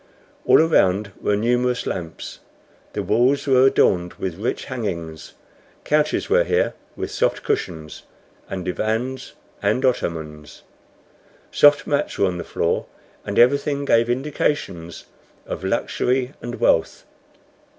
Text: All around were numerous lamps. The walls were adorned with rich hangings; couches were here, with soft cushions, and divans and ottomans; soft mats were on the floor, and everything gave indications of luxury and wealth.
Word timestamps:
All 0.45 0.59
around 0.59 1.11
were 1.21 1.35
numerous 1.35 1.85
lamps. 1.85 2.39
The 2.93 3.03
walls 3.03 3.45
were 3.45 3.67
adorned 3.67 4.15
with 4.15 4.39
rich 4.39 4.65
hangings; 4.65 5.35
couches 5.83 6.27
were 6.27 6.43
here, 6.43 6.73
with 6.95 7.11
soft 7.11 7.43
cushions, 7.43 8.01
and 8.49 8.65
divans 8.65 9.33
and 9.61 9.85
ottomans; 9.85 10.63
soft 11.51 11.85
mats 11.85 12.17
were 12.17 12.25
on 12.25 12.39
the 12.39 12.43
floor, 12.43 12.87
and 13.25 13.37
everything 13.37 13.85
gave 13.85 14.09
indications 14.09 15.05
of 15.45 15.63
luxury 15.63 16.33
and 16.41 16.55
wealth. 16.59 17.05